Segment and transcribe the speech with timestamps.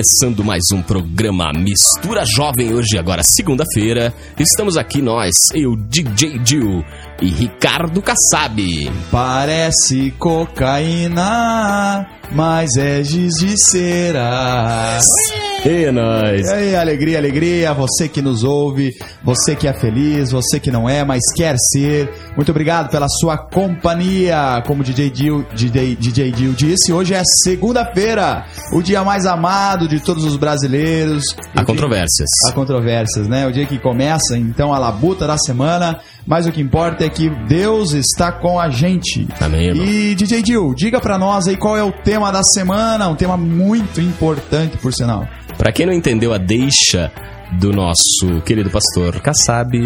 [0.00, 4.14] Começando mais um programa Mistura Jovem hoje, agora segunda-feira.
[4.38, 6.82] Estamos aqui nós, eu, DJ Jill
[7.20, 8.90] e Ricardo Kassab.
[9.10, 14.98] Parece cocaína, mas é giz de cera.
[15.64, 16.48] E nós.
[16.48, 20.88] E aí, alegria, alegria, você que nos ouve, você que é feliz, você que não
[20.88, 22.10] é, mas quer ser.
[22.34, 24.62] Muito obrigado pela sua companhia.
[24.66, 29.86] Como o DJ Dil, DJ, DJ Dil disse, hoje é segunda-feira, o dia mais amado
[29.86, 31.24] de todos os brasileiros.
[31.54, 32.28] Há controvérsias.
[32.48, 33.46] Há controvérsias, né?
[33.46, 36.00] O dia que começa, então, a labuta da semana.
[36.30, 39.26] Mas o que importa é que Deus está com a gente.
[39.40, 39.84] Amém, irmão.
[39.84, 43.36] E DJ Dil, diga pra nós aí qual é o tema da semana, um tema
[43.36, 45.26] muito importante, por sinal.
[45.58, 47.10] Pra quem não entendeu a deixa
[47.58, 49.76] do nosso querido pastor Kassab,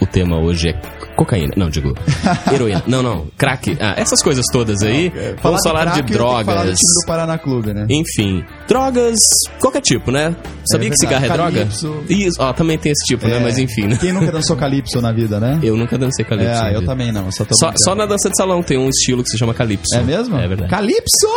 [0.00, 0.80] o tema hoje é
[1.16, 1.52] cocaína.
[1.56, 1.94] Não, digo,
[2.52, 2.82] heroína.
[2.86, 3.76] Não, não, crack.
[3.80, 5.12] Ah, essas coisas todas aí.
[5.42, 6.44] Vamos falar de, crack, que drogas.
[6.46, 7.86] Falar do time do Paraná Clube, né?
[7.88, 9.16] Enfim, drogas,
[9.60, 10.34] qualquer tipo, né?
[10.70, 11.52] Sabia que cigarro é verdade.
[11.54, 11.58] droga?
[11.66, 12.04] Calypso.
[12.08, 13.36] Isso, ó, também tem esse tipo, né?
[13.36, 13.40] É.
[13.40, 13.96] Mas enfim, né?
[14.00, 15.58] Quem nunca dançou calypso na vida, né?
[15.62, 16.50] Eu nunca dancei calypso.
[16.52, 16.92] na É, eu vida.
[16.92, 19.54] também não, só Só, só na dança de salão tem um estilo que se chama
[19.54, 19.94] calypso.
[19.96, 20.36] É mesmo?
[20.36, 20.70] É verdade.
[20.70, 21.28] Calypso!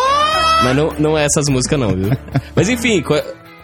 [0.64, 2.10] Mas não, não é essas músicas não, viu?
[2.56, 3.02] Mas enfim,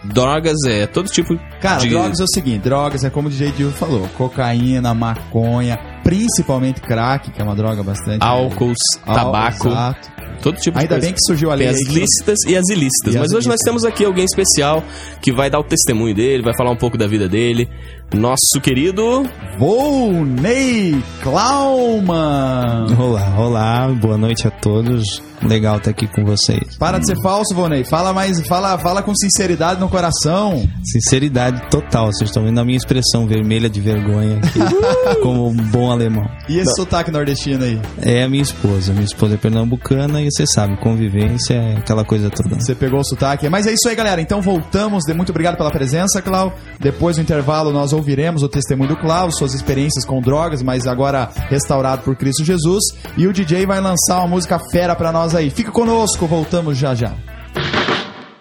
[0.04, 1.88] drogas é todo tipo Cara, de...
[1.88, 7.30] drogas é o seguinte, drogas é como o DJ Dio falou, cocaína, maconha, principalmente crack,
[7.30, 8.22] que é uma droga bastante...
[8.22, 10.13] álcools, Ál- tabaco, Exato.
[10.44, 11.06] Todo tipo de Ainda coisa.
[11.06, 13.14] bem que surgiu a lei Tem as que- lícitas e as ilícitas.
[13.14, 13.64] E Mas as hoje nós ilícitas.
[13.64, 14.84] temos aqui alguém especial
[15.22, 17.66] que vai dar o testemunho dele, vai falar um pouco da vida dele.
[18.14, 19.24] Nosso querido...
[19.58, 22.86] Volney Klauman.
[22.98, 25.22] Olá, olá, boa noite a todos.
[25.42, 26.76] Legal estar aqui com vocês.
[26.78, 27.84] Para de ser falso, Volney.
[27.84, 30.66] Fala mais, fala, fala com sinceridade no coração.
[30.82, 35.90] Sinceridade total, vocês estão vendo a minha expressão vermelha de vergonha aqui, como um bom
[35.90, 36.24] alemão.
[36.48, 37.78] E esse sotaque nordestino aí?
[38.00, 42.28] É a minha esposa, minha esposa é pernambucana e você sabe, convivência é aquela coisa
[42.30, 42.56] toda.
[42.56, 43.48] Você pegou o sotaque.
[43.48, 44.20] Mas é isso aí, galera.
[44.20, 45.04] Então voltamos.
[45.04, 46.52] De- Muito obrigado pela presença, Clau.
[46.80, 51.30] Depois do intervalo, nós ouviremos o testemunho do Clau, suas experiências com drogas, mas agora
[51.48, 52.82] restaurado por Cristo Jesus.
[53.16, 55.50] E o DJ vai lançar uma música fera pra nós aí.
[55.50, 57.14] Fica conosco, voltamos já já.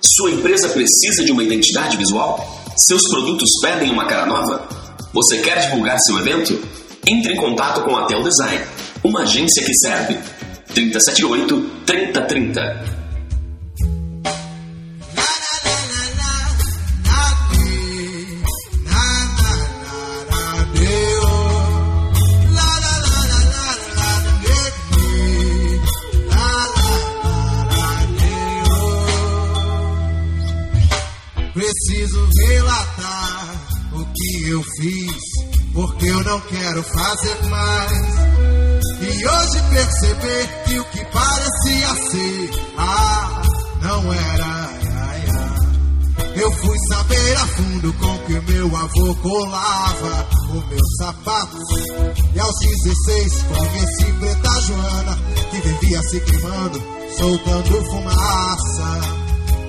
[0.01, 2.61] Sua empresa precisa de uma identidade visual?
[2.75, 4.67] Seus produtos pedem uma cara nova?
[5.13, 6.59] Você quer divulgar seu evento?
[7.07, 8.63] Entre em contato com a Tel Design,
[9.03, 10.17] uma agência que serve.
[10.73, 12.93] 378 3030
[31.53, 33.55] Preciso relatar
[33.93, 35.21] o que eu fiz,
[35.71, 38.32] porque eu não quero fazer mais.
[39.15, 43.41] E hoje perceber que o que parecia ser, ah,
[43.81, 44.83] não era.
[46.35, 51.69] Eu fui saber a fundo com que meu avô colava os meus sapatos.
[52.33, 55.17] E aos 16 conheci Preta Joana,
[55.51, 56.83] que vivia se queimando,
[57.17, 58.99] soltando fumaça.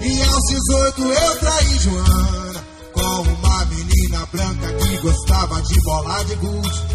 [0.01, 6.35] E aos 18 eu traí Joana com uma menina branca que gostava de bola de
[6.37, 6.94] gude.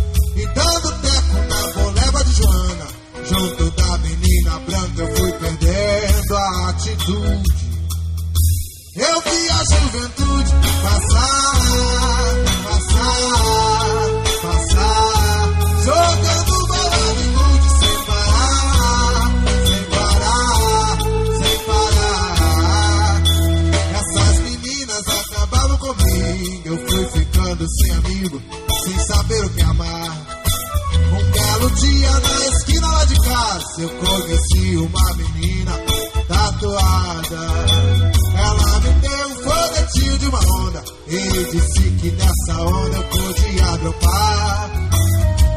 [43.80, 44.70] Dropar.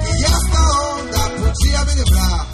[0.07, 0.63] E essa
[0.95, 2.47] onda podia me livrar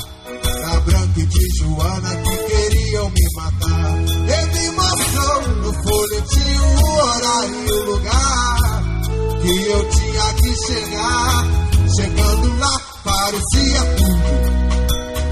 [0.63, 3.99] da Branca e de Joana que queriam me matar.
[4.39, 8.83] Ele mostrou no folhetinho o horário e o lugar
[9.43, 11.45] que eu tinha que chegar.
[11.97, 14.29] Chegando lá parecia tudo,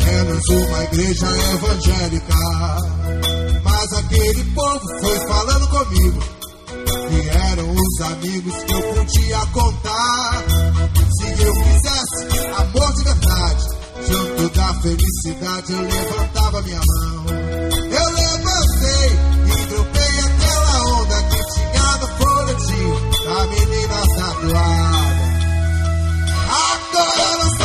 [0.05, 2.35] menos uma igreja evangélica.
[3.63, 6.36] Mas aquele povo foi falando comigo
[7.37, 10.45] eram os amigos que eu podia contar.
[11.19, 13.69] Se eu quisesse amor de verdade,
[14.09, 17.27] junto da felicidade eu levantava minha mão.
[17.29, 19.09] Eu levantei
[19.47, 25.27] e dropei aquela onda que tinha no folhetinho da menina tatuada.
[26.49, 27.56] Agora não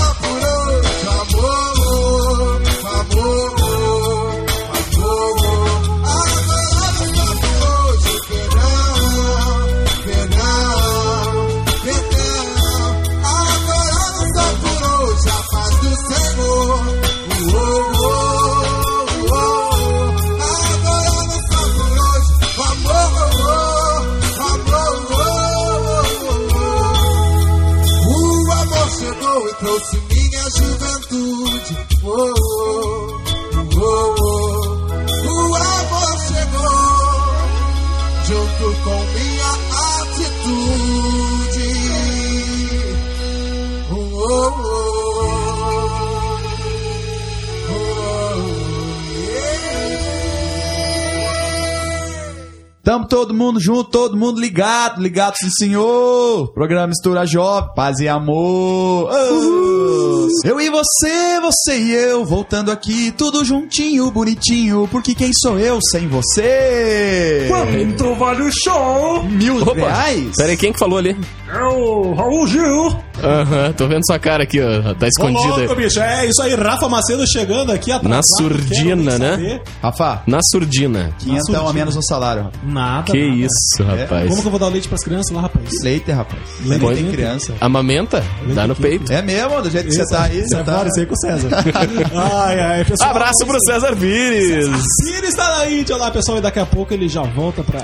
[52.91, 56.51] Tamo todo mundo junto, todo mundo ligado, ligado sim senhor.
[56.51, 59.09] Programa Mistura Jovem, paz e amor.
[59.09, 60.27] Oh.
[60.43, 65.79] Eu e você, você e eu, voltando aqui, tudo juntinho, bonitinho, porque quem sou eu
[65.89, 67.45] sem você?
[67.47, 69.23] Quanto vale o show?
[69.23, 70.35] Mil Opa, reais?
[70.35, 71.15] pera aí, quem que falou ali?
[71.53, 72.95] É o Raul Gil.
[73.21, 74.93] Aham, tô vendo sua cara aqui, ó.
[74.93, 75.83] Tá Ô, escondida louco, aí.
[75.83, 75.99] bicho.
[75.99, 78.09] É isso aí, Rafa Macedo chegando aqui atrás.
[78.15, 79.59] Na surdina, né?
[79.83, 81.13] Rafa, Na surdina.
[81.19, 81.73] quinhentão a surdina.
[81.73, 82.43] menos no salário.
[82.43, 82.57] Rafa.
[82.63, 83.11] Nada.
[83.11, 83.35] Que nada.
[83.45, 84.29] isso, rapaz.
[84.29, 85.69] Como que eu vou dar o leite pras crianças lá, rapaz?
[85.83, 86.41] Leite, rapaz.
[86.65, 87.53] Leite Leite tem criança.
[87.59, 88.23] Amamenta?
[88.55, 88.81] Dá no aqui.
[88.81, 89.11] peito.
[89.11, 90.39] É mesmo, do jeito que você tá aí.
[90.39, 90.63] É tá...
[90.73, 91.49] fora, isso aí com o César.
[92.45, 93.09] ai, ai, pessoal.
[93.11, 94.69] Abraço pro César Pires.
[95.03, 97.81] Ciro está na Índia lá, pessoal, e daqui a pouco ele já volta pra.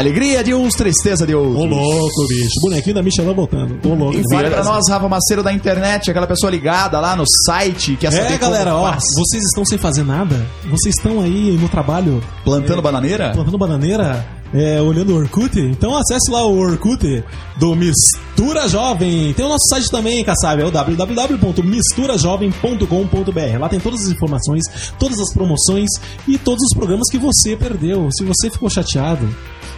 [0.00, 1.56] Alegria de uns, tristeza de outros.
[1.56, 2.48] Ô louco, bicho.
[2.62, 3.78] Bonequinho da Michelin voltando.
[3.86, 4.16] Ô louco.
[4.18, 8.32] E fale pra nós, Rafa Maceiro da internet, aquela pessoa ligada lá no site, saber
[8.32, 9.04] É, galera, ó, faz.
[9.18, 10.34] vocês estão sem fazer nada?
[10.70, 13.32] Vocês estão aí no trabalho plantando bananeira?
[13.34, 15.58] plantando bananeira, é, olhando o Orkut?
[15.60, 17.22] Então acesse lá o Orkut
[17.58, 19.32] do Mistura Jovem.
[19.34, 23.58] Tem o nosso site também, Kassab, é o www.misturajovem.com.br.
[23.60, 24.62] Lá tem todas as informações,
[24.98, 25.88] todas as promoções
[26.26, 28.08] e todos os programas que você perdeu.
[28.12, 29.28] Se você ficou chateado,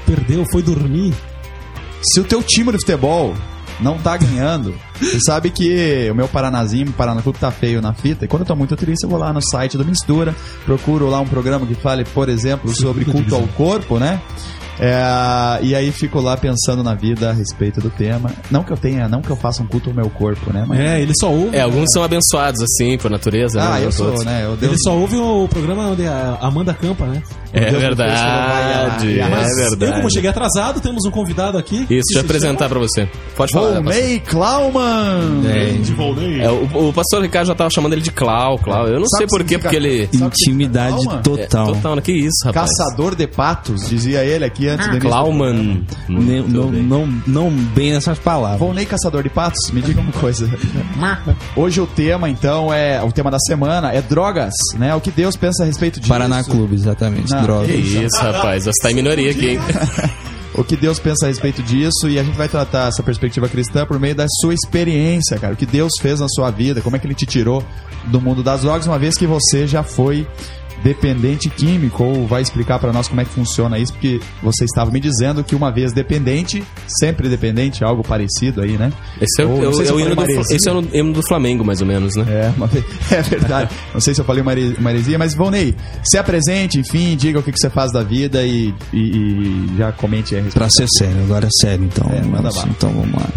[0.06, 1.14] perdeu, foi dormir,
[2.02, 3.34] Se o teu time de futebol
[3.80, 7.92] não tá ganhando, você sabe que o meu Paranazinho, o Paraná Clube tá feio na
[7.92, 10.34] fita, e quando eu tô muito triste, eu vou lá no site do Mistura,
[10.64, 14.20] procuro lá um programa que fale, por exemplo, sobre culto ao corpo, né?
[14.78, 18.30] É, e aí fico lá pensando na vida a respeito do tema.
[18.50, 20.64] Não que eu tenha, não que eu faça um culto ao meu corpo, né?
[20.66, 21.56] Mas, É, ele só ouve.
[21.56, 23.84] É, alguns são abençoados assim por natureza, ah, né?
[23.84, 24.44] eu sou, né?
[24.44, 27.22] Eu Ele só ouve o programa onde a Amanda campa, né?
[27.54, 29.92] É Deus fez verdade, é Eu, verdade.
[29.96, 31.80] como cheguei atrasado, temos um convidado aqui.
[31.82, 33.06] Isso, deixa eu apresentar pra você.
[33.36, 33.74] Pode falar.
[33.82, 35.42] Volney Klauman!
[35.82, 36.40] De Volney.
[36.40, 38.86] É, o, o pastor Ricardo já tava chamando ele de Clau, Clau.
[38.88, 40.08] Eu não Sabe sei o por que quê, porque ele.
[40.14, 41.18] Intimidade Klauman?
[41.18, 41.66] É, total.
[41.74, 42.02] total, né?
[42.02, 42.70] Que isso, rapaz.
[42.70, 45.84] Caçador de patos, dizia ele aqui antes de Klauman.
[46.08, 46.82] Não, não, bem.
[46.82, 48.60] não, não bem nessas palavras.
[48.60, 50.48] Volney Caçador de Patos, me diga uma coisa.
[51.56, 53.02] Hoje o tema, então, é.
[53.02, 54.94] O tema da semana é drogas, né?
[54.94, 56.08] O que Deus pensa a respeito disso.
[56.08, 57.30] Paraná Clube, exatamente.
[57.30, 57.66] Não, droga.
[57.66, 58.64] Que isso, rapaz.
[58.64, 59.58] Você tá em minoria aqui, hein?
[60.54, 63.86] O que Deus pensa a respeito disso e a gente vai tratar essa perspectiva cristã
[63.86, 65.54] por meio da sua experiência, cara.
[65.54, 67.64] O que Deus fez na sua vida, como é que ele te tirou
[68.04, 70.26] do mundo das drogas, uma vez que você já foi
[70.82, 74.90] dependente químico, ou vai explicar pra nós como é que funciona isso, porque você estava
[74.90, 76.62] me dizendo que uma vez dependente,
[77.00, 78.92] sempre dependente, algo parecido aí, né?
[79.20, 81.80] Esse é, Ou, se o eu hino do, esse é o hino do Flamengo, mais
[81.80, 82.24] ou menos, né?
[82.28, 82.66] É, uma
[83.10, 83.70] é verdade.
[83.92, 87.38] Não sei se eu falei uma here- uma heresia, mas Volney, se apresente, enfim, diga
[87.38, 90.54] o que, que você faz da vida e, e- e já comente a respeito.
[90.54, 92.08] Pra ser sério, agora é sério, então.
[92.12, 92.50] É, bala.
[92.70, 93.28] então vamos lá.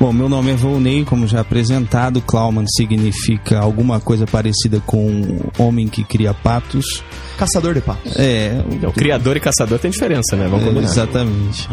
[0.00, 2.20] Bom, meu nome é Volney, como já apresentado.
[2.22, 7.02] Klauman significa alguma coisa parecida com homem que cria patos.
[7.36, 8.16] Caçador de patos.
[8.16, 10.46] É, O criador e caçador tem diferença, né?
[10.46, 11.68] Vamos É, exatamente.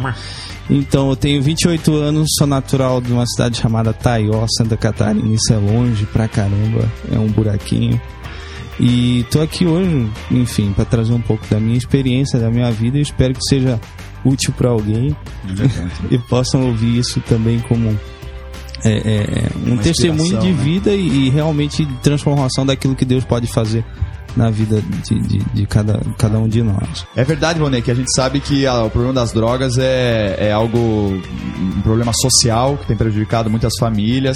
[0.68, 5.32] Então, eu tenho 28 anos, sou natural de uma cidade chamada Taió, Santa Catarina.
[5.32, 8.02] Isso é longe pra caramba, é um buraquinho.
[8.80, 12.98] E tô aqui hoje, enfim, para trazer um pouco da minha experiência, da minha vida.
[12.98, 13.80] Eu espero que seja
[14.26, 15.16] útil para alguém
[16.10, 17.96] e possam ouvir isso também como
[18.90, 20.64] é, é, um Uma testemunho de né?
[20.64, 23.84] vida e, e realmente de transformação daquilo que Deus pode fazer
[24.36, 27.08] na vida de, de, de cada, cada um de nós.
[27.16, 30.52] É verdade, Vonei, que a gente sabe que ah, o problema das drogas é, é
[30.52, 34.36] algo, um problema social que tem prejudicado muitas famílias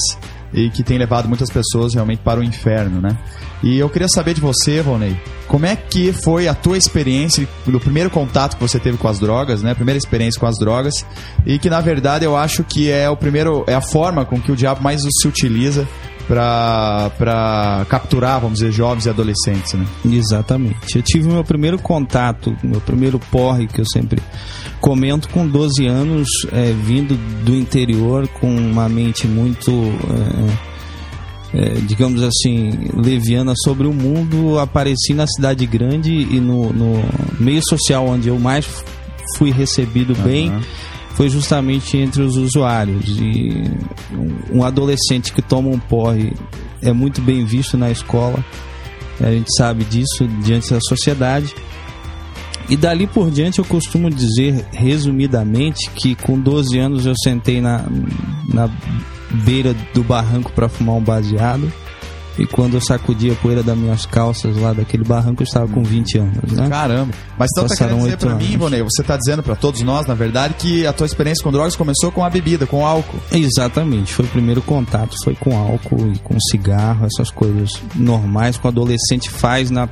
[0.54, 3.18] e que tem levado muitas pessoas realmente para o inferno, né?
[3.62, 7.80] E eu queria saber de você, Vonei, como é que foi a tua experiência, do
[7.80, 9.74] primeiro contato que você teve com as drogas, né?
[9.74, 11.06] Primeira experiência com as drogas
[11.46, 14.52] e que na verdade eu acho que é o primeiro, é a forma com que
[14.52, 15.88] o diabo mais se utiliza
[16.30, 19.86] para capturar, vamos dizer, jovens e adolescentes, né?
[20.06, 20.96] Exatamente.
[20.96, 24.22] Eu tive meu primeiro contato, meu primeiro porre, que eu sempre
[24.80, 30.69] comento, com 12 anos, é, vindo do interior, com uma mente muito, é,
[31.54, 34.60] é, digamos assim, leviana sobre o mundo.
[34.60, 37.04] Apareci na cidade grande e no, no
[37.40, 38.66] meio social onde eu mais
[39.38, 40.52] fui recebido bem
[41.16, 43.18] foi justamente entre os usuários.
[43.20, 43.64] E
[44.14, 46.32] um- um adolescente que toma um porre
[46.82, 48.44] é muito bem visto na escola.
[49.20, 51.54] A gente sabe disso diante da sociedade.
[52.70, 57.84] E dali por diante eu costumo dizer, resumidamente, que com 12 anos eu sentei na,
[58.48, 58.70] na
[59.32, 61.72] beira do barranco para fumar um baseado.
[62.40, 65.84] E quando eu sacudi a poeira das minhas calças lá daquele barranco, eu estava com
[65.84, 66.70] 20 anos, né?
[66.70, 67.14] Caramba.
[67.38, 68.58] Mas então tá Passaram querendo dizer pra mim.
[68.58, 71.76] Vonei, você tá dizendo pra todos nós, na verdade, que a tua experiência com drogas
[71.76, 73.20] começou com a bebida, com o álcool.
[73.30, 78.66] Exatamente, foi o primeiro contato, foi com álcool e com cigarro, essas coisas normais que
[78.66, 79.90] o adolescente faz na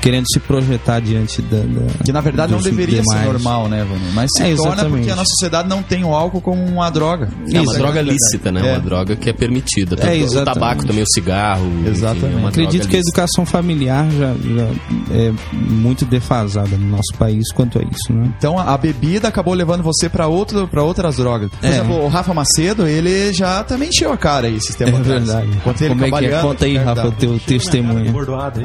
[0.00, 3.24] querendo se projetar diante da, da Que na verdade não deveria ser demais.
[3.26, 4.12] normal, né, Vonei?
[4.14, 4.96] Mas se É, torna exatamente.
[4.98, 7.28] porque a nossa sociedade não tem o álcool como uma droga.
[7.52, 8.60] É uma droga é lícita, né?
[8.66, 8.72] É.
[8.72, 9.96] Uma droga que é permitida.
[9.96, 11.66] Tanto o tabaco também, o cigarro.
[11.80, 12.34] enfim, Exatamente.
[12.34, 17.14] é uma Acredito droga que a educação familiar já, já é muito defasada no nosso
[17.18, 18.32] país quanto a isso, né?
[18.38, 21.50] Então a bebida acabou levando você pra outro, pra outras drogas.
[21.50, 21.68] Por É.
[21.70, 25.24] exemplo, o Rafa Macedo, ele já também encheu a cara aí tempos É atrás.
[25.24, 25.48] verdade.
[25.56, 26.18] Enquanto ele Como é que é?
[26.18, 28.12] trabalhando Conta aí, Rafa, o teu testemunho.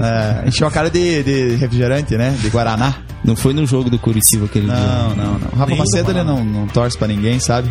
[0.01, 2.35] É, encheu a cara de, de refrigerante, né?
[2.41, 2.95] De Guaraná.
[3.23, 5.15] Não foi no jogo do Curitiba aquele Não, dia.
[5.23, 5.47] não, não.
[5.53, 7.69] O Rafa Nem Macedo, do ele não, não torce pra ninguém, sabe?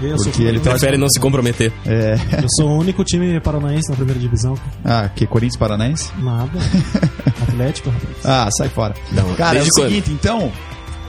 [0.00, 0.06] É.
[0.06, 0.70] Eu sou, Porque ele torce.
[0.78, 1.72] Prefere não se comprometer.
[1.84, 2.14] É.
[2.40, 4.54] eu sou o único time paranaense na primeira divisão.
[4.84, 6.10] Ah, que Corinthians Paranaense?
[6.18, 6.58] Nada.
[7.48, 8.16] Atlético, rapaz.
[8.24, 8.94] Ah, sai fora.
[9.12, 9.88] Não, Cara, é o quando?
[9.88, 10.52] seguinte, então.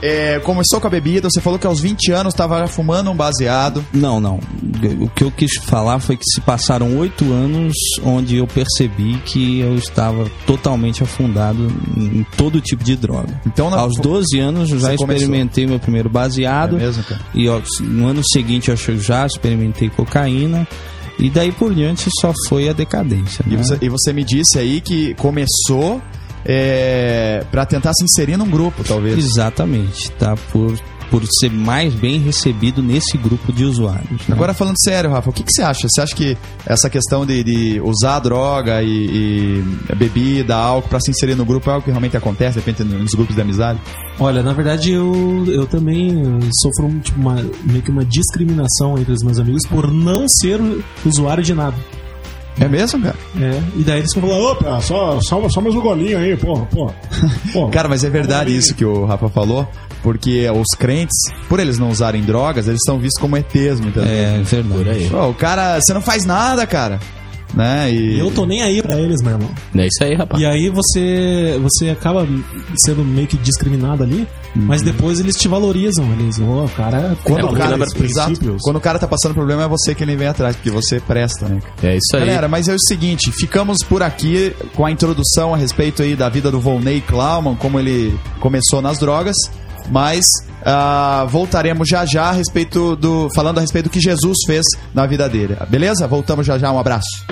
[0.02, 3.84] É, começou com a bebida, você falou que aos 20 anos tava fumando um baseado.
[3.92, 4.38] Não, não.
[5.00, 7.74] O que eu quis falar foi que se passaram oito anos
[8.04, 13.40] onde eu percebi que eu estava totalmente afundado em todo tipo de droga.
[13.46, 15.22] Então, na- Aos 12 anos eu já Você começou.
[15.24, 16.76] experimentei meu primeiro É baseado.
[16.76, 17.20] mesmo, cara?
[17.34, 20.66] E ó, no ano seguinte eu já experimentei cocaína.
[21.20, 23.44] E daí por diante só foi a decadência.
[23.44, 23.56] E né?
[23.56, 26.00] você, e você me disse aí que começou
[26.44, 29.18] é, para tentar se inserir num grupo, talvez.
[29.18, 30.34] Exatamente, tá?
[30.52, 30.78] Por,
[31.10, 34.26] por ser mais bem recebido nesse grupo de usuários.
[34.28, 34.34] né?
[34.34, 35.88] Agora falando sério, Rafa, o que, que você acha?
[35.88, 41.10] Você acha que essa questão de, de usar droga e, e bebida, álcool pra se
[41.10, 43.80] inserir no grupo é algo que realmente acontece, de repente, nos grupos de amizade?
[44.20, 46.12] Olha, na verdade eu, eu também
[46.60, 50.60] sofro um, tipo, uma, meio que uma discriminação entre os meus amigos por não ser
[51.04, 51.76] usuário de nada.
[52.60, 53.16] É mesmo, cara?
[53.40, 56.94] É, e daí eles falando, opa, só, só, só mais um golinho aí, porra, porra.
[57.52, 57.70] porra.
[57.70, 59.68] Cara, mas é verdade isso que o Rafa falou,
[60.02, 61.16] porque os crentes,
[61.48, 64.52] por eles não usarem drogas, eles são vistos como ETs, muitas vezes.
[64.52, 64.90] É verdade.
[64.90, 65.08] Aí.
[65.08, 66.98] Pô, o cara, você não faz nada, cara.
[67.58, 67.92] Né?
[67.92, 69.50] E Eu tô nem aí pra eles, meu irmão.
[69.74, 70.40] É isso aí, rapaz.
[70.40, 72.24] E aí você você acaba
[72.84, 76.04] sendo meio que discriminado ali, mas depois eles te valorizam.
[76.12, 78.62] Eles, oh, o cara quando É, o cara, os verdade- exato, princípios.
[78.62, 81.48] quando o cara tá passando problema é você que ele vem atrás, porque você presta,
[81.48, 81.58] né?
[81.82, 82.20] É isso aí.
[82.20, 86.28] Galera, mas é o seguinte, ficamos por aqui com a introdução a respeito aí da
[86.28, 89.34] vida do Volney Klauman, como ele começou nas drogas,
[89.90, 90.24] mas
[90.64, 94.64] ah, voltaremos já já a respeito do falando a respeito do que Jesus fez
[94.94, 95.56] na vida dele.
[95.68, 96.06] Beleza?
[96.06, 97.24] Voltamos já já, um abraço.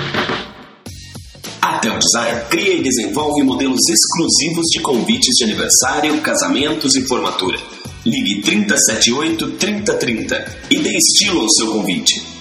[1.61, 7.59] A Tel Design cria e desenvolve modelos exclusivos de convites de aniversário, casamentos e formatura.
[8.05, 12.36] Ligue 378 3030 e dê estilo ao seu convite.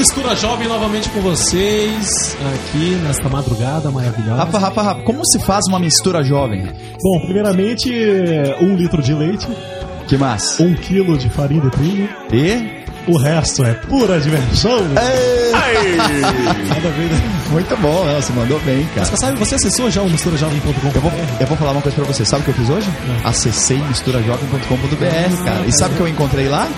[0.00, 4.34] Mistura Jovem novamente com vocês aqui nesta madrugada maravilhosa.
[4.44, 6.62] Rafa, Rafa, Rafa, como se faz uma mistura jovem?
[7.02, 7.92] Bom, primeiramente,
[8.62, 9.46] um litro de leite,
[10.08, 10.62] Que massa.
[10.62, 14.78] um quilo de farinha de trigo, E O resto é pura diversão.
[16.90, 17.40] Ver, né?
[17.50, 18.20] Muito bom, né?
[18.20, 19.08] Você mandou bem, cara.
[19.10, 20.88] Mas, sabe, você acessou já o misturajovem.com?
[20.94, 22.24] Eu vou, eu vou falar uma coisa pra você.
[22.24, 22.88] Sabe o que eu fiz hoje?
[23.24, 25.66] Acessei misturajovem.com.br, cara.
[25.66, 26.68] E sabe o que eu encontrei lá?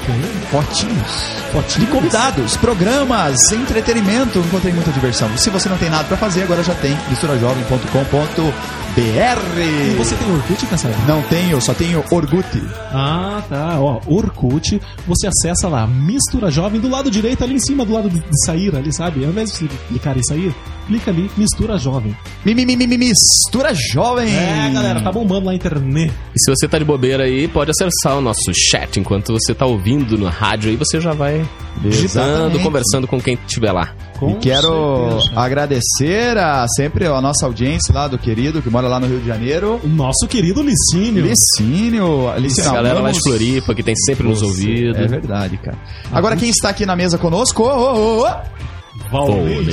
[0.51, 1.43] Fotinhos.
[1.79, 4.39] De convidados, programas, entretenimento.
[4.39, 5.29] Encontrei muita diversão.
[5.37, 8.73] Se você não tem nada pra fazer, agora já tem misturajovem.com.br.
[8.97, 10.95] E você tem Orkut, Kassab?
[11.07, 12.63] Não tenho, só tenho Orgut.
[12.93, 13.79] Ah, tá.
[13.79, 18.11] Ó, Orkut, você acessa lá, Mistura Jovem, do lado direito, ali em cima, do lado
[18.11, 19.25] de, sair, ali, sabe?
[19.25, 20.55] Ao invés de clicar em sair,
[20.87, 22.17] clica ali, Mistura Jovem.
[22.45, 24.35] Mi, mi, mi, mi, mi, Mistura Jovem.
[24.35, 26.13] É, galera, tá bombando lá a internet.
[26.35, 29.67] E se você tá de bobeira aí, pode acessar o nosso chat enquanto você tá
[29.67, 31.47] ouvindo no rádio aí, você já vai
[31.81, 33.95] digitando, conversando com quem estiver lá.
[34.19, 35.41] Com E quero certeza.
[35.41, 39.27] agradecer a, sempre a nossa audiência lá do querido que mora lá no Rio de
[39.27, 39.81] Janeiro.
[39.83, 41.25] O nosso querido Licínio.
[41.27, 42.33] Licínio.
[42.39, 44.97] Licínio A galera lá de Floripa, que tem sempre nos ouvidos.
[44.97, 45.77] É verdade, cara.
[46.13, 47.63] Agora quem está aqui na mesa conosco?
[47.65, 48.27] Ô, ô, ô,
[49.21, 49.69] ô, Valnei.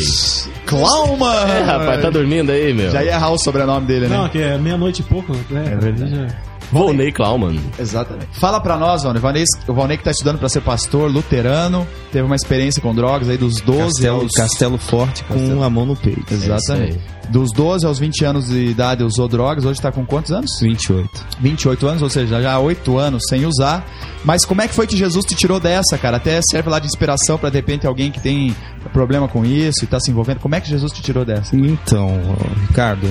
[0.65, 1.33] Clauma!
[1.49, 2.91] É, rapaz, tá dormindo aí, meu?
[2.91, 4.17] Já ia errar o sobrenome dele, né?
[4.17, 5.33] Não, que é meia-noite e pouco.
[5.51, 6.15] É, verdade.
[6.15, 6.27] já-
[6.71, 7.59] Volney Klauman.
[7.79, 8.27] Exatamente.
[8.33, 9.21] Fala pra nós, Valnei.
[9.21, 13.27] Valnei- O Valnei que tá estudando pra ser pastor, luterano, teve uma experiência com drogas
[13.29, 14.31] aí dos 12 Castelo, aos...
[14.31, 15.63] Castelo Forte com Castelo.
[15.63, 16.31] a mão no peito.
[16.33, 16.99] Exatamente.
[17.29, 20.49] Dos 12 aos 20 anos de idade usou drogas, hoje tá com quantos anos?
[20.61, 21.09] 28.
[21.39, 23.85] 28 anos, ou seja, já há 8 anos sem usar.
[24.25, 26.17] Mas como é que foi que Jesus te tirou dessa, cara?
[26.17, 28.55] Até serve lá de inspiração pra de repente alguém que tem
[28.91, 30.39] problema com isso e tá se envolvendo.
[30.39, 31.55] Como é que Jesus te tirou dessa?
[31.55, 32.19] Então,
[32.67, 33.07] Ricardo,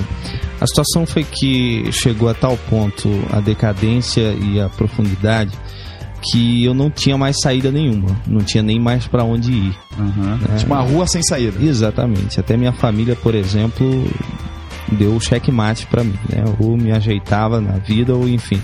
[0.59, 5.57] a situação foi que chegou a tal ponto a decadência e a profundidade
[6.21, 9.77] que eu não tinha mais saída nenhuma, não tinha nem mais pra onde ir.
[10.57, 11.57] Tipo uma rua sem saída.
[11.63, 12.39] Exatamente.
[12.39, 14.05] Até minha família, por exemplo,
[14.91, 16.43] deu o checkmate pra mim, né?
[16.59, 18.61] Ou me ajeitava na vida, ou enfim,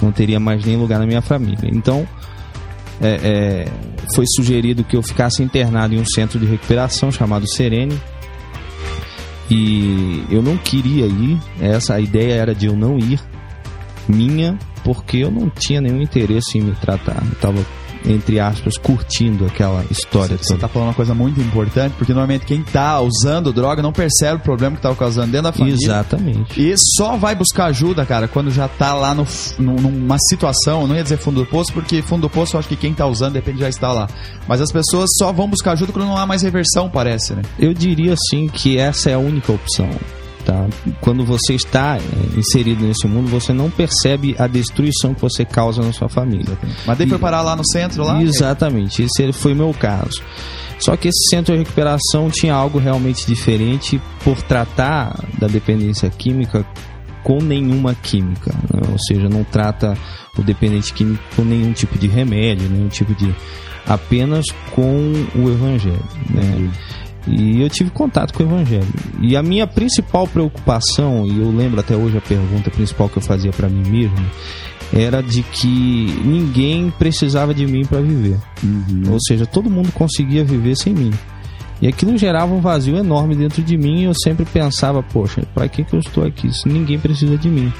[0.00, 1.68] não teria mais nem lugar na minha família.
[1.72, 2.06] Então,
[3.00, 3.64] é, é,
[4.14, 7.98] foi sugerido que eu ficasse internado em um centro de recuperação chamado Serene.
[9.50, 13.20] E eu não queria ir, essa a ideia era de eu não ir,
[14.08, 17.22] minha, porque eu não tinha nenhum interesse em me tratar.
[17.24, 17.66] Eu tava,
[18.06, 20.60] entre aspas, curtindo aquela história Você toda.
[20.60, 24.40] tá falando uma coisa muito importante, porque normalmente quem tá usando droga não percebe o
[24.40, 25.76] problema que tá causando dentro da família.
[25.82, 26.60] Exatamente.
[26.60, 29.26] E só vai buscar ajuda, cara, quando já tá lá no,
[29.58, 32.76] numa situação, não ia dizer fundo do poço, porque fundo do poço eu acho que
[32.76, 34.08] quem tá usando depende já está lá.
[34.46, 37.42] Mas as pessoas só vão buscar ajuda quando não há mais reversão, parece, né?
[37.58, 39.88] Eu diria assim que essa é a única opção.
[40.46, 40.68] Tá?
[41.00, 45.82] Quando você está é, inserido nesse mundo, você não percebe a destruição que você causa
[45.82, 46.56] na sua família.
[46.86, 48.22] Mas daí foi parar lá no centro, lá?
[48.22, 50.22] Exatamente, esse foi o meu caso.
[50.78, 56.64] Só que esse centro de recuperação tinha algo realmente diferente por tratar da dependência química
[57.24, 58.52] com nenhuma química.
[58.72, 58.82] né?
[58.92, 59.98] Ou seja, não trata
[60.38, 63.34] o dependente químico com nenhum tipo de remédio, nenhum tipo de.
[63.84, 66.04] apenas com o evangelho.
[66.30, 66.70] Né?
[67.26, 68.86] E eu tive contato com o evangelho.
[69.20, 73.22] E a minha principal preocupação, e eu lembro até hoje a pergunta principal que eu
[73.22, 74.30] fazia para mim mesmo,
[74.92, 78.38] era de que ninguém precisava de mim para viver.
[79.10, 81.12] Ou seja, todo mundo conseguia viver sem mim.
[81.80, 85.68] E aquilo gerava um vazio enorme dentro de mim e eu sempre pensava, poxa, para
[85.68, 87.72] que, que eu estou aqui se ninguém precisa de mim?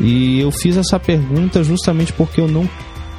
[0.00, 2.68] E eu fiz essa pergunta justamente porque eu não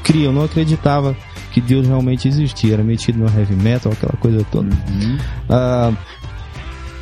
[0.03, 1.15] cria, eu não acreditava
[1.61, 2.73] que Deus realmente existia.
[2.73, 4.69] Era metido no heavy metal, aquela coisa toda.
[5.49, 5.91] Ah,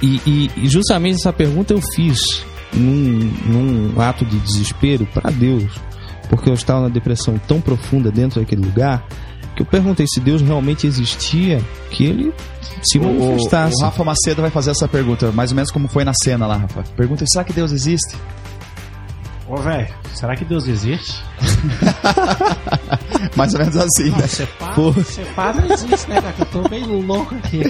[0.02, 2.20] e, e- e justamente essa pergunta eu fiz
[2.74, 5.66] num, num ato de desespero para Deus,
[6.30, 9.06] porque eu estava na depressão tão profunda dentro daquele lugar
[9.56, 12.32] que eu perguntei se Deus realmente existia, que ele
[12.84, 13.82] se O, o, manifestasse.
[13.82, 16.58] o Rafa Macedo vai fazer essa pergunta, mais ou menos como foi na cena lá,
[16.58, 16.84] Rafa.
[16.96, 18.16] Pergunta, será que Deus existe?
[19.50, 21.24] Ô, velho, será que Deus existe?
[23.36, 24.28] Mais ou menos assim, né?
[24.28, 26.34] Você pá, você pá não existe, né, cara?
[26.34, 27.62] Que eu tô bem louco aqui.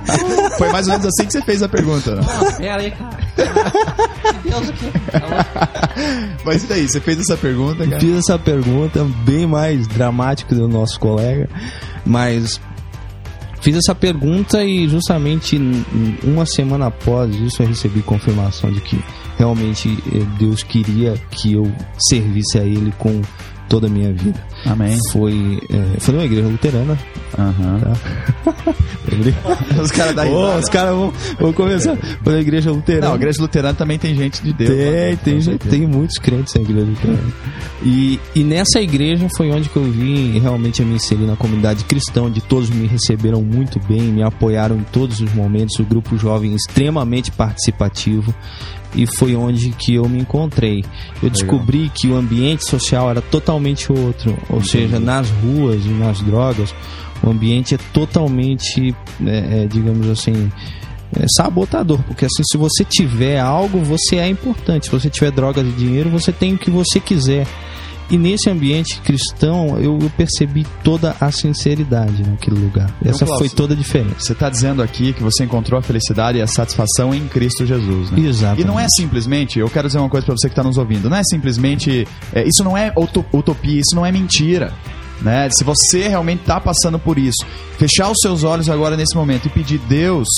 [0.56, 2.22] Foi mais ou menos assim que você fez a pergunta, né?
[2.22, 3.18] Nossa, pera aí, cara.
[4.32, 4.92] Que Deus aqui.
[6.44, 8.00] Mas e daí, você fez essa pergunta, cara?
[8.00, 11.48] Fiz essa pergunta bem mais dramática do nosso colega,
[12.06, 12.60] mas
[13.60, 15.60] fiz essa pergunta e justamente
[16.22, 18.98] uma semana após isso eu recebi confirmação de que
[19.36, 21.70] realmente eh, Deus queria que eu
[22.08, 23.20] servisse a Ele com
[23.68, 24.40] toda a minha vida.
[24.66, 24.98] Amém.
[25.12, 26.98] Foi, eh, foi numa igreja luterana.
[27.38, 27.80] Aham.
[29.82, 30.30] Os caras daí.
[30.30, 31.96] Ô, os caras vão, vão começar.
[32.22, 33.06] Foi na igreja luterana.
[33.06, 34.70] Não, a igreja luterana também tem gente de Deus.
[34.70, 37.32] lá Tem, dentro, tem, com gente- tem muitos crentes na igreja luterana.
[37.82, 42.22] E, e nessa igreja foi onde que eu vim realmente me inserir na comunidade cristã,
[42.22, 45.78] onde todos me receberam muito bem, me apoiaram em todos os momentos.
[45.78, 48.34] O grupo jovem extremamente participativo.
[48.94, 50.84] E foi onde que eu me encontrei.
[51.22, 56.20] Eu descobri que o ambiente social era totalmente outro, ou seja, nas ruas e nas
[56.20, 56.74] drogas,
[57.22, 58.94] o ambiente é totalmente,
[59.26, 60.50] é, é, digamos assim,
[61.16, 64.86] é, sabotador, porque assim, se você tiver algo, você é importante.
[64.86, 67.46] Se você tiver drogas e dinheiro, você tem o que você quiser.
[68.10, 72.90] E nesse ambiente cristão, eu, eu percebi toda a sinceridade naquele lugar.
[73.04, 74.16] Essa Cláudio, foi toda a diferença.
[74.20, 78.10] Você está dizendo aqui que você encontrou a felicidade e a satisfação em Cristo Jesus,
[78.10, 78.20] né?
[78.20, 78.62] Exatamente.
[78.62, 81.10] E não é simplesmente, eu quero dizer uma coisa para você que está nos ouvindo,
[81.10, 84.72] não é simplesmente, é, isso não é uto- utopia, isso não é mentira.
[85.20, 85.48] Né?
[85.50, 87.44] Se você realmente está passando por isso,
[87.76, 90.28] fechar os seus olhos agora nesse momento e pedir, Deus,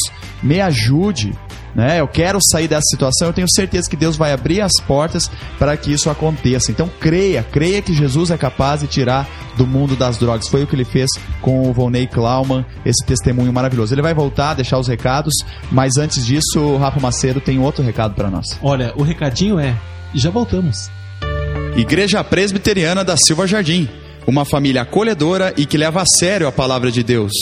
[0.42, 1.32] me ajude,
[1.74, 2.00] né?
[2.00, 5.76] Eu quero sair dessa situação, eu tenho certeza que Deus vai abrir as portas para
[5.76, 6.70] que isso aconteça.
[6.70, 10.48] Então creia, creia que Jesus é capaz de tirar do mundo das drogas.
[10.48, 11.08] Foi o que ele fez
[11.40, 13.94] com o Volney Klauman, esse testemunho maravilhoso.
[13.94, 15.34] Ele vai voltar, deixar os recados,
[15.70, 18.58] mas antes disso, o Rafa Macedo tem outro recado para nós.
[18.62, 19.76] Olha, o recadinho é:
[20.14, 20.90] já voltamos.
[21.76, 23.88] Igreja Presbiteriana da Silva Jardim,
[24.26, 27.32] uma família acolhedora e que leva a sério a palavra de Deus.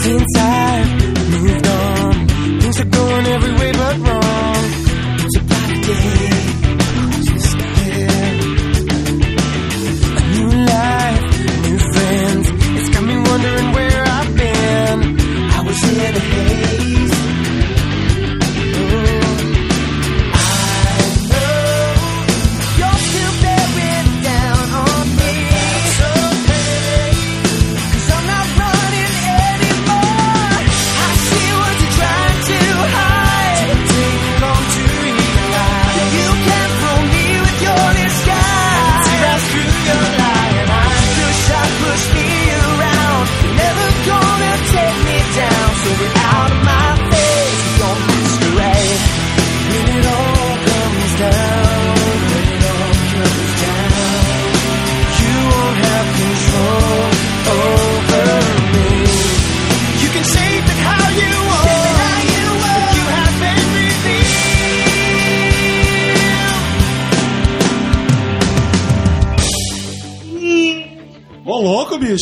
[0.06, 0.71] inside.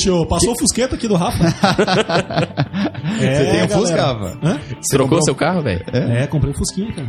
[0.04, 0.26] Bicho!
[0.26, 1.44] Passou o fusqueta aqui do Rafa.
[3.20, 3.68] É, Você tem um.
[3.68, 4.60] Fusca, Rafa?
[4.90, 5.84] Trocou seu carro, velho?
[5.92, 7.08] É, comprei um Fusquinha, cara.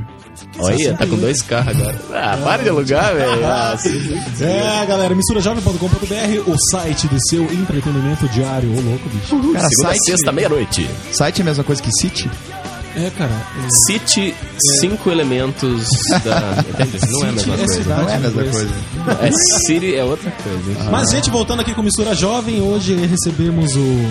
[0.59, 1.95] Olha, tá com dois carros agora.
[2.13, 3.45] Ah, para de alugar, velho.
[3.45, 3.75] Ah,
[4.41, 8.69] É, galera, misturajovem.com.br, o site do seu entretenimento diário.
[8.71, 9.29] Ô, louco, bicho.
[9.53, 10.89] Cara, Segunda, site, sexta, meia-noite.
[11.11, 12.29] site é a mesma coisa que City?
[12.95, 13.31] É, cara.
[13.87, 14.35] Cite
[14.79, 15.87] cinco elementos
[16.23, 16.55] da.
[16.83, 16.99] Entende?
[17.11, 17.73] Não é a mesma é coisa.
[17.73, 18.01] cidade.
[18.01, 18.69] Não é a mesma coisa.
[19.21, 19.31] É
[19.65, 20.69] City é outra coisa.
[20.71, 20.89] hein?
[20.91, 24.09] Mas, gente, voltando aqui com Mistura Jovem, hoje recebemos o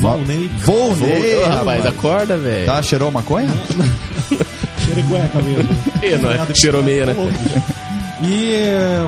[0.00, 0.50] Valnei.
[0.64, 1.86] Volney, Ô, rapaz, rapaz.
[1.86, 2.66] acorda, velho.
[2.66, 3.48] Tá, cheirou maconha?
[4.84, 5.68] Xerecueca mesmo.
[6.02, 6.54] Ih, não é?
[6.54, 7.14] Cheirou meia, né?
[8.22, 8.60] E,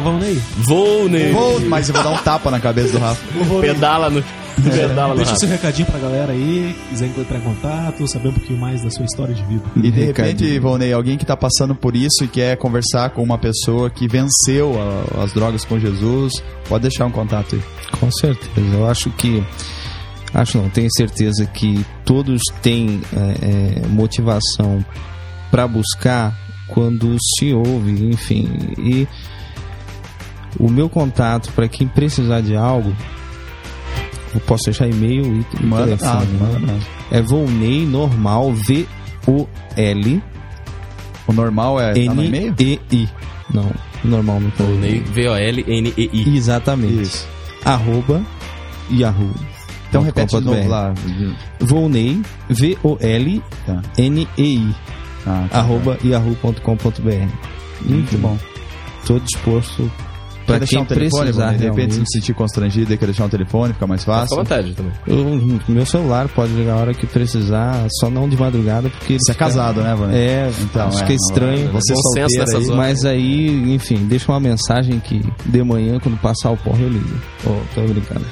[0.05, 1.31] Valnei, Vou, né?
[1.33, 3.21] Vou, mas eu vou dar um tapa na cabeça do Rafa.
[3.61, 4.23] Pedala no.
[4.63, 8.83] No deixa seu recadinho pra galera aí, quiser entrar em contato, saber um pouquinho mais
[8.83, 9.63] da sua história de vida.
[9.77, 10.15] E de Recadinho.
[10.39, 14.09] repente, Volney, alguém que tá passando por isso e quer conversar com uma pessoa que
[14.09, 16.33] venceu a- as drogas com Jesus,
[16.69, 17.63] pode deixar um contato aí.
[18.01, 18.75] Com certeza.
[18.75, 19.43] Eu acho que.
[20.35, 24.85] Acho não, tenho certeza que todos têm é, é, motivação
[25.51, 28.47] para buscar quando se ouve, enfim.
[28.79, 29.09] E
[30.59, 32.95] o meu contato para quem precisar de algo,
[34.47, 36.11] posso deixar e-mail e, e Manda, telefone.
[36.11, 36.39] ah, né?
[36.41, 36.79] manda, manda.
[37.11, 40.23] É Volney normal V-O-L
[41.27, 42.55] O normal é tá no e-mail?
[42.59, 43.09] N-E-I.
[43.53, 43.71] Não,
[44.05, 45.05] normal não tá Volney, e-mail.
[45.13, 46.37] V-O-L-N-E-I.
[46.37, 47.03] Exatamente.
[47.03, 47.27] Isso.
[47.65, 48.23] Arroba
[48.91, 49.31] Yahoo.
[49.89, 50.93] Então repete de novo lá.
[51.61, 53.43] Volney, V-O-L-N-E-I,
[55.27, 55.59] Ah, tá.
[55.61, 57.29] arroba yahoo.com.br.
[57.87, 58.37] Muito bom.
[59.01, 59.91] Estou disposto
[60.59, 61.53] Deixar quem um telefone, precisar?
[61.53, 61.99] De repente, se realmente.
[61.99, 64.37] não se sentir constrangido e quer deixar um telefone, fica mais Fica à fácil.
[64.37, 64.93] vontade também.
[65.07, 69.15] Eu- meu celular pode ligar a hora que precisar, só não de madrugada, porque...
[69.15, 70.13] ele Você é fica- casado, né, Bruno?
[70.15, 71.73] É, Então, acho é, que é estranho.
[71.73, 72.77] Você solteiro nessas aí, horas.
[72.77, 77.09] Mas aí, enfim, deixa uma mensagem que de manhã, quando passar o porra, eu ligo.
[77.45, 78.25] Oh, tô brincando.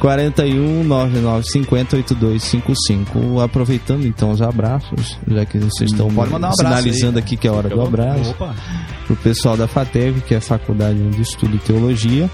[0.00, 3.40] 41 99 50 8255.
[3.40, 7.36] Aproveitando então os abraços, já que vocês estão Pode mandar um abraço sinalizando aí, aqui
[7.36, 8.30] que é a hora do abraço.
[8.30, 8.54] Opa.
[9.06, 12.30] Pro pessoal da FATEV, que é a Faculdade onde estudo teologia.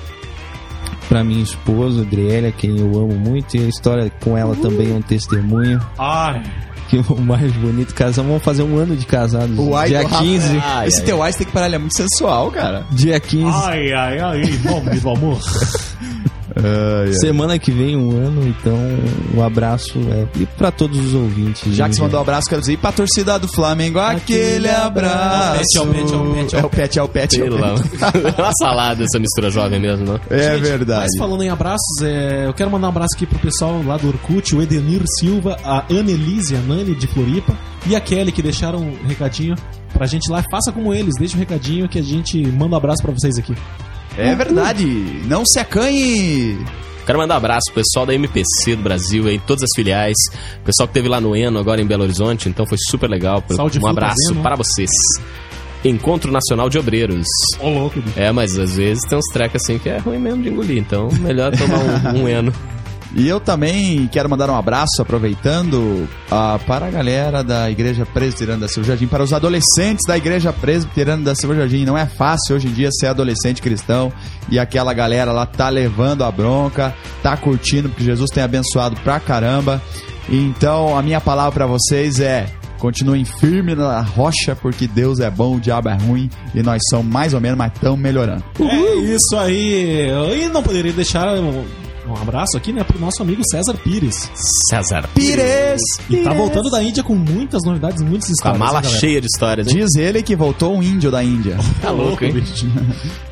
[1.09, 4.95] Pra minha esposa, Adriele, quem eu amo muito, e a história com ela também é
[4.95, 5.79] um testemunho.
[5.99, 6.43] Ai.
[6.89, 8.25] Que o mais bonito casal.
[8.25, 9.59] Vamos fazer um ano de casados.
[9.59, 10.59] O ai dia do Rafa- 15.
[10.63, 12.85] Ai, Esse ai, teu Ice tem que parar, ele é muito sensual, cara.
[12.91, 13.45] Dia 15.
[13.67, 15.39] Ai, ai, ai, nome do amor.
[17.21, 18.79] Semana que vem, um ano, então
[19.35, 21.75] um abraço é, e pra todos os ouvintes.
[21.75, 25.79] Já que você mandou um abraço, quero dizer, e pra torcida do Flamengo, aquele abraço.
[25.79, 27.41] É o pet, é o pet, é o pet, é o pet.
[27.41, 28.41] é o pet.
[28.41, 30.21] Uma salada essa mistura jovem mesmo, não?
[30.31, 31.07] É Gente, verdade.
[31.07, 34.09] Mas falando em abraços, é, eu quero mandar um abraço aqui pro pessoal lá do
[34.09, 37.55] Orkut, o Edenir Silva, a Annelise, a Nani de Floripa
[37.87, 39.55] e a Kelly que deixaram um recadinho
[39.93, 40.43] pra gente lá.
[40.51, 43.55] Faça como eles, deixa um recadinho que a gente manda um abraço pra vocês aqui.
[44.17, 44.87] É verdade.
[45.27, 46.59] Não se acanhe.
[47.07, 50.17] Quero mandar um abraço pro pessoal da MPC do Brasil, aí, todas as filiais.
[50.65, 53.45] Pessoal que teve lá no Eno, agora em Belo Horizonte, então foi super legal.
[53.51, 54.43] Saúde um frutas, abraço Eno.
[54.43, 54.91] para vocês.
[55.85, 57.27] Encontro Nacional de Obreiros.
[57.61, 58.19] Ô, louco, bicho.
[58.19, 61.09] É, mas às vezes tem uns trecos assim que é ruim mesmo de engolir, então
[61.21, 62.53] melhor tomar um, um Eno.
[63.17, 68.63] E eu também quero mandar um abraço, aproveitando, ah, para a galera da Igreja Presbiteriana
[68.63, 71.85] da Silva Jardim, para os adolescentes da Igreja Presbiteriana da Silva Jardim.
[71.85, 74.13] Não é fácil hoje em dia ser adolescente cristão
[74.49, 79.21] e aquela galera lá tá levando a bronca, tá curtindo, porque Jesus tem abençoado pra
[79.21, 79.81] caramba.
[80.29, 82.47] Então, a minha palavra para vocês é.
[82.79, 87.11] Continuem firmes na rocha, porque Deus é bom, o diabo é ruim e nós somos
[87.11, 88.45] mais ou menos, mas estamos melhorando.
[88.61, 90.11] É isso aí.
[90.37, 91.27] E não poderia deixar
[92.07, 94.31] um, um abraço aqui, né, pro nosso amigo César Pires.
[94.71, 95.09] César.
[95.15, 95.81] Pires!
[96.11, 98.59] E tá voltando da Índia com muitas novidades, muitas Com a histórias.
[98.59, 99.77] mala né, cheia de histórias, hein?
[99.79, 101.57] Diz ele que voltou um índio da Índia.
[101.81, 102.33] Tá louco, hein?
[102.33, 102.67] bicho.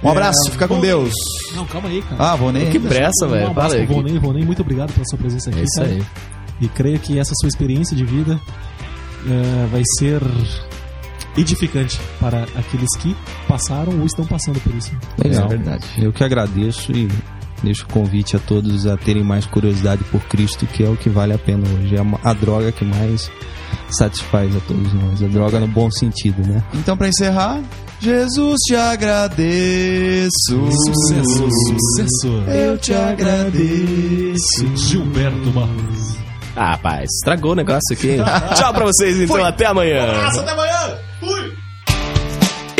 [0.03, 0.81] Um abraço, É, fica com.
[0.81, 1.13] Deus.
[1.55, 2.33] Não, calma aí, cara.
[2.33, 2.69] Ah, vou nem.
[2.71, 3.47] Que pressa, Um velho.
[3.49, 3.87] abraço Fala aí.
[3.87, 4.19] pro Vonei.
[4.19, 5.61] Vonei, muito obrigado pela sua presença aqui.
[5.61, 5.89] É isso cara.
[5.89, 6.03] aí.
[6.61, 8.39] E creio que essa sua experiência de vida
[9.27, 10.21] eh, vai ser
[11.37, 13.17] edificante para aqueles que
[13.49, 14.93] passaram ou estão passando por isso.
[15.23, 15.45] Legal.
[15.47, 15.85] É verdade.
[15.99, 17.09] Eu que agradeço e
[17.63, 21.09] deixo o convite a todos a terem mais curiosidade por Cristo, que é o que
[21.09, 21.97] vale a pena hoje.
[21.97, 23.31] É a, droga que mais
[23.91, 25.23] satisfaz a todos nós.
[25.23, 26.63] A droga no bom sentido, né?
[26.75, 27.61] Então, pra encerrar,
[28.01, 30.31] Jesus te agradeço.
[30.49, 32.29] Sucesso, sucesso.
[32.49, 34.77] Eu te agradeço.
[34.77, 36.17] Gilberto Barros.
[36.55, 38.11] Ah, rapaz, estragou o negócio aqui.
[38.11, 38.19] hein?
[38.57, 39.43] Tchau pra vocês, então.
[39.45, 40.05] Até amanhã.
[40.27, 40.99] até amanhã.